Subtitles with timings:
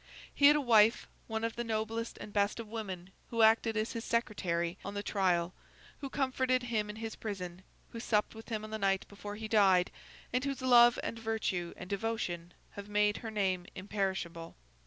[0.33, 3.91] He had a wife, one of the noblest and best of women, who acted as
[3.93, 5.53] his secretary on his trial,
[5.99, 9.47] who comforted him in his prison, who supped with him on the night before he
[9.47, 9.91] died,
[10.33, 14.55] and whose love and virtue and devotion have made her name imperishable.